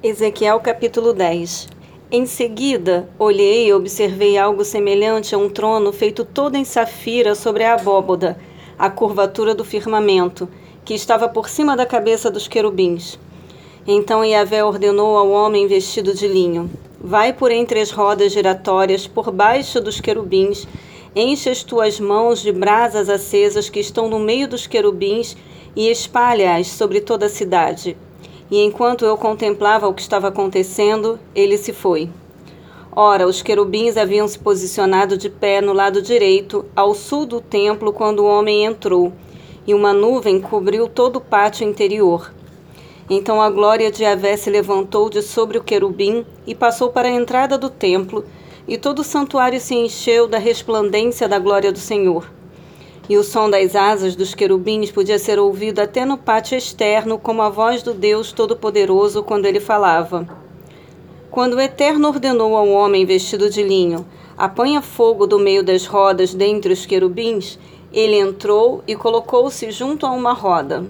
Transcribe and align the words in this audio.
Ezequiel 0.00 0.60
capítulo 0.60 1.12
10 1.12 1.68
Em 2.08 2.24
seguida, 2.24 3.08
olhei 3.18 3.66
e 3.66 3.72
observei 3.72 4.38
algo 4.38 4.64
semelhante 4.64 5.34
a 5.34 5.38
um 5.38 5.50
trono 5.50 5.92
feito 5.92 6.24
todo 6.24 6.54
em 6.54 6.64
safira 6.64 7.34
sobre 7.34 7.64
a 7.64 7.74
abóboda, 7.74 8.38
a 8.78 8.88
curvatura 8.88 9.56
do 9.56 9.64
firmamento, 9.64 10.48
que 10.84 10.94
estava 10.94 11.28
por 11.28 11.48
cima 11.48 11.76
da 11.76 11.84
cabeça 11.84 12.30
dos 12.30 12.46
querubins. 12.46 13.18
Então 13.88 14.24
Yahvé 14.24 14.62
ordenou 14.62 15.16
ao 15.16 15.30
homem 15.30 15.66
vestido 15.66 16.14
de 16.14 16.28
linho: 16.28 16.70
Vai 17.00 17.32
por 17.32 17.50
entre 17.50 17.80
as 17.80 17.90
rodas 17.90 18.30
giratórias, 18.30 19.08
por 19.08 19.32
baixo 19.32 19.80
dos 19.80 20.00
querubins, 20.00 20.64
enche 21.12 21.50
as 21.50 21.64
tuas 21.64 21.98
mãos 21.98 22.40
de 22.40 22.52
brasas 22.52 23.08
acesas 23.08 23.68
que 23.68 23.80
estão 23.80 24.08
no 24.08 24.20
meio 24.20 24.46
dos 24.46 24.64
querubins 24.64 25.36
e 25.74 25.90
espalha-as 25.90 26.68
sobre 26.68 27.00
toda 27.00 27.26
a 27.26 27.28
cidade 27.28 27.96
e 28.50 28.62
enquanto 28.62 29.04
eu 29.04 29.16
contemplava 29.16 29.86
o 29.86 29.92
que 29.92 30.00
estava 30.00 30.28
acontecendo, 30.28 31.18
ele 31.34 31.58
se 31.58 31.72
foi. 31.72 32.08
Ora, 32.90 33.26
os 33.26 33.42
querubins 33.42 33.96
haviam 33.96 34.26
se 34.26 34.38
posicionado 34.38 35.16
de 35.16 35.28
pé 35.28 35.60
no 35.60 35.72
lado 35.72 36.00
direito, 36.00 36.64
ao 36.74 36.94
sul 36.94 37.26
do 37.26 37.40
templo, 37.40 37.92
quando 37.92 38.20
o 38.20 38.26
homem 38.26 38.64
entrou, 38.64 39.12
e 39.66 39.74
uma 39.74 39.92
nuvem 39.92 40.40
cobriu 40.40 40.88
todo 40.88 41.16
o 41.16 41.20
pátio 41.20 41.68
interior. 41.68 42.32
Então 43.10 43.40
a 43.40 43.50
glória 43.50 43.90
de 43.90 44.02
Yahvé 44.02 44.36
se 44.36 44.50
levantou 44.50 45.08
de 45.10 45.22
sobre 45.22 45.58
o 45.58 45.62
querubim 45.62 46.24
e 46.46 46.54
passou 46.54 46.90
para 46.90 47.08
a 47.08 47.12
entrada 47.12 47.58
do 47.58 47.70
templo, 47.70 48.24
e 48.66 48.76
todo 48.76 49.00
o 49.00 49.04
santuário 49.04 49.60
se 49.60 49.74
encheu 49.74 50.26
da 50.26 50.38
resplandência 50.38 51.28
da 51.28 51.38
glória 51.38 51.70
do 51.70 51.78
Senhor 51.78 52.37
e 53.08 53.16
o 53.16 53.24
som 53.24 53.48
das 53.48 53.74
asas 53.74 54.14
dos 54.14 54.34
querubins 54.34 54.90
podia 54.90 55.18
ser 55.18 55.38
ouvido 55.38 55.80
até 55.80 56.04
no 56.04 56.18
pátio 56.18 56.58
externo, 56.58 57.18
como 57.18 57.40
a 57.40 57.48
voz 57.48 57.82
do 57.82 57.94
Deus 57.94 58.32
Todo-Poderoso 58.32 59.22
quando 59.22 59.46
ele 59.46 59.60
falava. 59.60 60.28
Quando 61.30 61.54
o 61.54 61.60
Eterno 61.60 62.08
ordenou 62.08 62.56
ao 62.56 62.68
homem 62.68 63.06
vestido 63.06 63.48
de 63.48 63.62
linho: 63.62 64.04
Apanha 64.36 64.82
fogo 64.82 65.26
do 65.26 65.38
meio 65.38 65.62
das 65.62 65.86
rodas 65.86 66.34
dentre 66.34 66.72
os 66.72 66.84
querubins, 66.84 67.58
ele 67.92 68.16
entrou 68.16 68.82
e 68.86 68.94
colocou-se 68.94 69.70
junto 69.70 70.04
a 70.04 70.10
uma 70.10 70.32
roda. 70.32 70.84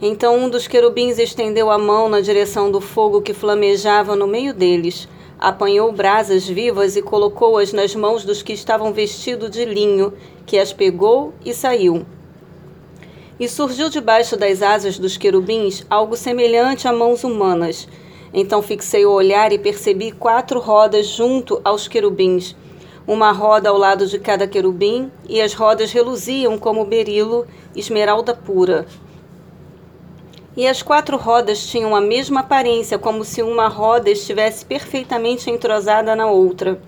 Então 0.00 0.36
um 0.38 0.48
dos 0.48 0.68
querubins 0.68 1.18
estendeu 1.18 1.70
a 1.70 1.78
mão 1.78 2.08
na 2.08 2.20
direção 2.20 2.70
do 2.70 2.80
fogo 2.80 3.22
que 3.22 3.32
flamejava 3.32 4.14
no 4.14 4.26
meio 4.26 4.52
deles 4.52 5.08
apanhou 5.44 5.92
brasas 5.92 6.48
vivas 6.48 6.96
e 6.96 7.02
colocou-as 7.02 7.70
nas 7.70 7.94
mãos 7.94 8.24
dos 8.24 8.42
que 8.42 8.54
estavam 8.54 8.94
vestidos 8.94 9.50
de 9.50 9.66
linho, 9.66 10.10
que 10.46 10.58
as 10.58 10.72
pegou 10.72 11.34
e 11.44 11.52
saiu. 11.52 12.06
E 13.38 13.46
surgiu 13.46 13.90
debaixo 13.90 14.38
das 14.38 14.62
asas 14.62 14.98
dos 14.98 15.18
querubins 15.18 15.84
algo 15.90 16.16
semelhante 16.16 16.88
a 16.88 16.94
mãos 16.94 17.24
humanas. 17.24 17.86
Então 18.32 18.62
fixei 18.62 19.04
o 19.04 19.12
olhar 19.12 19.52
e 19.52 19.58
percebi 19.58 20.12
quatro 20.12 20.58
rodas 20.58 21.08
junto 21.08 21.60
aos 21.62 21.86
querubins, 21.86 22.56
uma 23.06 23.30
roda 23.30 23.68
ao 23.68 23.76
lado 23.76 24.06
de 24.06 24.18
cada 24.18 24.46
querubim, 24.46 25.12
e 25.28 25.42
as 25.42 25.52
rodas 25.52 25.92
reluziam 25.92 26.56
como 26.56 26.86
berilo, 26.86 27.46
esmeralda 27.76 28.34
pura. 28.34 28.86
E 30.56 30.68
as 30.68 30.82
quatro 30.82 31.16
rodas 31.16 31.66
tinham 31.66 31.96
a 31.96 32.00
mesma 32.00 32.40
aparência, 32.40 32.96
como 32.96 33.24
se 33.24 33.42
uma 33.42 33.66
roda 33.66 34.08
estivesse 34.08 34.64
perfeitamente 34.64 35.50
entrosada 35.50 36.14
na 36.14 36.28
outra. 36.28 36.80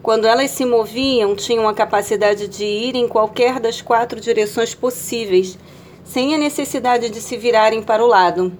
Quando 0.00 0.26
elas 0.26 0.52
se 0.52 0.64
moviam, 0.64 1.34
tinham 1.34 1.68
a 1.68 1.74
capacidade 1.74 2.46
de 2.46 2.64
ir 2.64 2.94
em 2.94 3.08
qualquer 3.08 3.58
das 3.58 3.82
quatro 3.82 4.20
direções 4.20 4.76
possíveis, 4.76 5.58
sem 6.04 6.36
a 6.36 6.38
necessidade 6.38 7.10
de 7.10 7.20
se 7.20 7.36
virarem 7.36 7.82
para 7.82 8.02
o 8.02 8.06
lado, 8.06 8.56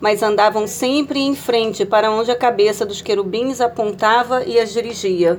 mas 0.00 0.20
andavam 0.20 0.66
sempre 0.66 1.20
em 1.20 1.36
frente 1.36 1.86
para 1.86 2.10
onde 2.10 2.32
a 2.32 2.36
cabeça 2.36 2.84
dos 2.84 3.00
querubins 3.00 3.60
apontava 3.60 4.42
e 4.44 4.58
as 4.58 4.72
dirigia. 4.72 5.38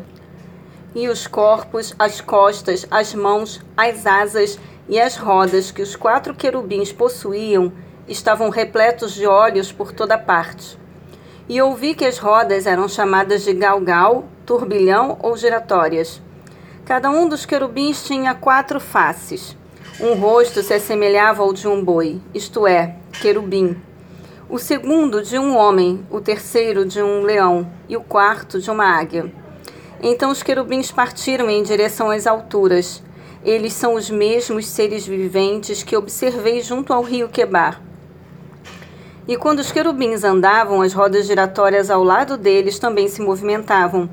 E 0.96 1.10
os 1.10 1.28
corpos, 1.28 1.94
as 2.00 2.22
costas, 2.22 2.88
as 2.90 3.14
mãos, 3.14 3.60
as 3.76 4.06
asas 4.06 4.58
e 4.88 4.98
as 4.98 5.18
rodas 5.18 5.70
que 5.70 5.82
os 5.82 5.98
quatro 5.98 6.34
querubins 6.34 6.94
possuíam 6.94 7.74
estavam 8.08 8.50
repletos 8.50 9.14
de 9.14 9.26
olhos 9.26 9.72
por 9.72 9.92
toda 9.92 10.18
parte. 10.18 10.78
E 11.48 11.62
ouvi 11.62 11.94
que 11.94 12.06
as 12.06 12.18
rodas 12.18 12.66
eram 12.66 12.88
chamadas 12.88 13.44
de 13.44 13.54
galgal, 13.54 14.26
turbilhão 14.46 15.18
ou 15.22 15.36
giratórias. 15.36 16.22
Cada 16.86 17.10
um 17.10 17.28
dos 17.28 17.46
querubins 17.46 18.04
tinha 18.04 18.34
quatro 18.34 18.80
faces. 18.80 19.56
Um 20.00 20.14
rosto 20.16 20.64
se 20.64 20.74
assemelhava 20.74 21.44
ao 21.44 21.54
de 21.54 21.68
um 21.68 21.84
boi, 21.84 22.20
isto 22.34 22.66
é, 22.66 22.96
querubim. 23.22 23.78
O 24.50 24.58
segundo 24.58 25.22
de 25.22 25.38
um 25.38 25.56
homem, 25.56 26.06
o 26.10 26.20
terceiro 26.20 26.84
de 26.86 27.02
um 27.02 27.22
leão 27.22 27.72
e 27.88 27.96
o 27.96 28.02
quarto 28.02 28.60
de 28.60 28.70
uma 28.70 28.86
águia. 28.86 29.32
Então 30.04 30.32
os 30.32 30.42
querubins 30.42 30.92
partiram 30.92 31.50
em 31.50 31.62
direção 31.62 32.10
às 32.10 32.26
alturas. 32.26 33.04
Eles 33.44 33.74
são 33.74 33.94
os 33.94 34.10
mesmos 34.10 34.66
seres 34.66 35.06
viventes 35.06 35.84
que 35.84 35.96
observei 35.96 36.62
junto 36.62 36.92
ao 36.92 37.04
rio 37.04 37.30
Quebar. 37.30 37.82
E 39.28 39.38
quando 39.38 39.60
os 39.60 39.72
querubins 39.72 40.24
andavam, 40.24 40.82
as 40.82 40.94
rodas 40.94 41.28
giratórias 41.28 41.92
ao 41.92 42.04
lado 42.04 42.38
deles 42.38 42.80
também 42.80 43.08
se 43.08 43.22
movimentavam. 43.22 44.10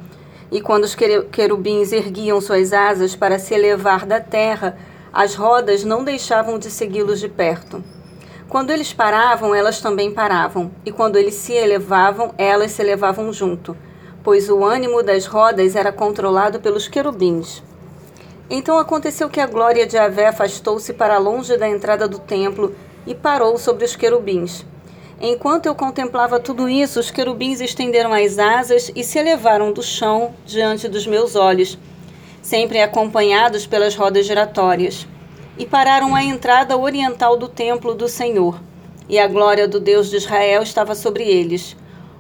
E 0.53 0.61
quando 0.61 0.85
os 0.85 0.95
querubins 0.95 1.93
erguiam 1.93 2.41
suas 2.41 2.73
asas 2.73 3.17
para 3.17 3.39
se 3.39 3.55
elevar 3.55 4.05
da 4.05 4.21
terra, 4.21 4.77
as 5.13 5.35
rodas 5.35 5.83
não 5.83 6.05
deixavam 6.05 6.59
de 6.59 6.71
segui-los 6.71 7.21
de 7.21 7.29
perto. 7.29 7.83
Quando 8.49 8.71
eles 8.71 8.93
paravam, 8.93 9.55
elas 9.55 9.81
também 9.81 10.13
paravam, 10.13 10.71
e 10.85 10.93
quando 10.93 11.17
eles 11.17 11.35
se 11.35 11.53
elevavam, 11.53 12.35
elas 12.39 12.73
se 12.73 12.83
elevavam 12.83 13.33
junto, 13.33 13.77
pois 14.23 14.49
o 14.49 14.65
ânimo 14.65 15.03
das 15.03 15.27
rodas 15.27 15.75
era 15.75 15.93
controlado 15.93 16.61
pelos 16.61 16.89
querubins. 16.89 17.63
Então 18.49 18.79
aconteceu 18.79 19.29
que 19.29 19.41
a 19.41 19.47
glória 19.47 19.87
de 19.87 19.99
Avé 19.99 20.29
afastou-se 20.29 20.95
para 20.95 21.19
longe 21.19 21.57
da 21.59 21.69
entrada 21.69 22.09
do 22.09 22.19
templo 22.19 22.75
e 23.07 23.15
parou 23.15 23.59
sobre 23.59 23.85
os 23.85 23.95
querubins. 23.95 24.65
Enquanto 25.21 25.67
eu 25.67 25.75
contemplava 25.75 26.39
tudo 26.39 26.69
isso, 26.69 27.01
os 27.01 27.11
querubins 27.11 27.61
estenderam 27.61 28.13
as 28.13 28.39
asas 28.39 28.93
e 28.95 29.03
se 29.03 29.19
elevaram 29.19 29.73
do 29.73 29.83
chão 29.83 30.33
diante 30.47 30.87
dos 30.89 31.09
meus 31.09 31.35
olhos, 31.35 31.77
sempre 32.41 32.81
acompanhados 32.81 33.67
pelas 33.67 33.97
rodas 33.97 34.27
giratórias, 34.27 35.09
e 35.59 35.67
pararam 35.67 36.15
à 36.15 36.23
entrada 36.23 36.79
oriental 36.79 37.37
do 37.37 37.49
templo 37.49 37.97
do 37.97 38.09
Senhor. 38.09 38.61
E 39.09 39.19
a 39.19 39.27
glória 39.27 39.67
do 39.67 39.81
Deus 39.81 40.09
de 40.09 40.17
Israel 40.17 40.63
estava 40.63 40.95
sobre 40.95 41.25
eles. 41.25 41.77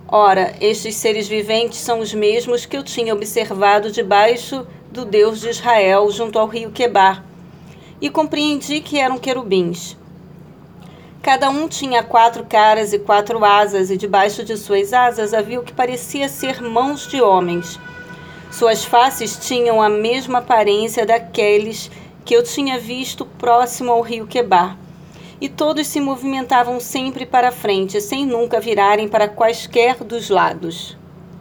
Ora, 0.09 0.54
estes 0.60 0.97
seres 0.97 1.28
viventes 1.28 1.78
são 1.78 2.00
os 2.00 2.12
mesmos 2.12 2.66
que 2.66 2.76
eu 2.76 2.82
tinha 2.82 3.15
observado 3.15 3.92
debaixo 3.92 4.66
do 4.91 5.04
Deus 5.04 5.41
de 5.41 5.50
Israel 5.50 6.10
junto 6.10 6.36
ao 6.36 6.48
rio 6.48 6.72
Quebar, 6.72 7.25
e 8.00 8.10
compreendi 8.10 8.80
que 8.80 8.98
eram 8.98 9.19
querubins. 9.19 9.97
Cada 11.22 11.50
um 11.50 11.66
tinha 11.66 12.02
quatro 12.02 12.44
caras 12.44 12.92
e 12.92 12.98
quatro 12.98 13.44
asas, 13.44 13.90
e 13.90 13.96
debaixo 13.96 14.44
de 14.44 14.56
suas 14.56 14.92
asas 14.92 15.34
havia 15.34 15.60
o 15.60 15.64
que 15.64 15.72
parecia 15.72 16.28
ser 16.28 16.62
mãos 16.62 17.06
de 17.08 17.20
homens. 17.20 17.78
Suas 18.50 18.84
faces 18.84 19.36
tinham 19.36 19.80
a 19.82 19.88
mesma 19.88 20.38
aparência 20.38 21.04
daqueles 21.06 21.90
que 22.24 22.34
eu 22.34 22.42
tinha 22.42 22.78
visto 22.78 23.24
próximo 23.24 23.90
ao 23.90 24.00
rio 24.00 24.26
Quebar. 24.26 24.76
E 25.40 25.48
todos 25.48 25.86
se 25.86 26.00
movimentavam 26.00 26.80
sempre 26.80 27.24
para 27.24 27.52
frente, 27.52 28.00
sem 28.00 28.26
nunca 28.26 28.60
virarem 28.60 29.08
para 29.08 29.28
quaisquer 29.28 30.02
dos 30.02 30.28
lados. 30.28 30.97